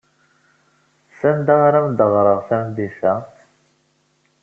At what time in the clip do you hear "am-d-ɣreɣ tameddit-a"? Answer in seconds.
1.83-3.13